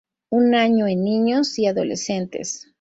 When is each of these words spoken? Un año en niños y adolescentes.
Un 0.31 0.55
año 0.55 0.87
en 0.87 1.03
niños 1.03 1.59
y 1.59 1.67
adolescentes. 1.67 2.67